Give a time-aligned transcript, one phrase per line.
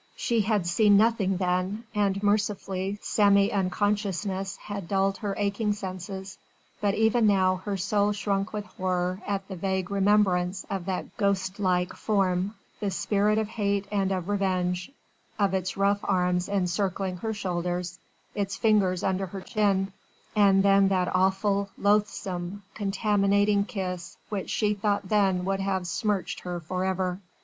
[0.15, 6.39] She had seen nothing then, and mercifully semi unconsciousness had dulled her aching senses,
[6.81, 11.93] but even now her soul shrunk with horror at the vague remembrance of that ghostlike
[11.93, 14.89] form the spirit of hate and of revenge
[15.37, 17.99] of its rough arms encircling her shoulders,
[18.33, 19.93] its fingers under her chin
[20.35, 26.59] and then that awful, loathsome, contaminating kiss which she thought then would have smirched her
[26.59, 27.19] for ever.